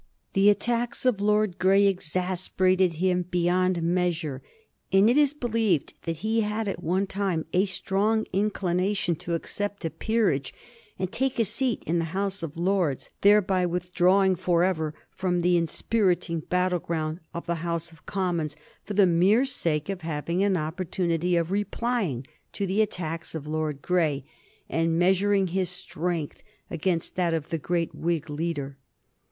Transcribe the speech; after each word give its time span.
The 0.33 0.49
attacks 0.49 1.05
of 1.05 1.21
Lord 1.21 1.59
Grey 1.59 1.85
exasperated 1.85 2.93
him 2.93 3.21
beyond 3.21 3.83
measure, 3.83 4.41
and 4.91 5.07
it 5.07 5.15
is 5.15 5.35
believed 5.35 5.93
that 6.05 6.17
he 6.25 6.41
had 6.41 6.67
at 6.67 6.81
one 6.81 7.05
time 7.05 7.45
a 7.53 7.65
strong 7.65 8.25
inclination 8.33 9.15
to 9.17 9.35
accept 9.35 9.85
a 9.85 9.91
peerage 9.91 10.55
and 10.97 11.11
take 11.11 11.37
a 11.37 11.45
seat 11.45 11.83
in 11.85 11.99
the 11.99 12.15
House 12.17 12.41
of 12.41 12.57
Lords, 12.57 13.11
thereby 13.21 13.67
withdrawing 13.67 14.33
forever 14.35 14.95
from 15.11 15.41
the 15.41 15.55
inspiriting 15.55 16.39
battle 16.39 16.79
ground 16.79 17.19
of 17.31 17.45
the 17.45 17.61
House 17.61 17.91
of 17.91 18.07
Commons 18.07 18.55
for 18.83 18.95
the 18.95 19.05
mere 19.05 19.45
sake 19.45 19.87
of 19.87 20.01
having 20.01 20.43
an 20.43 20.57
opportunity 20.57 21.35
of 21.35 21.51
replying 21.51 22.25
to 22.53 22.65
the 22.65 22.81
attacks 22.81 23.35
of 23.35 23.45
Lord 23.45 23.83
Grey, 23.83 24.25
and 24.67 24.97
measuring 24.97 25.49
his 25.49 25.69
strength 25.69 26.41
against 26.71 27.15
that 27.17 27.35
of 27.35 27.51
the 27.51 27.59
great 27.59 27.93
Whig 27.93 28.31
leader. 28.31 28.79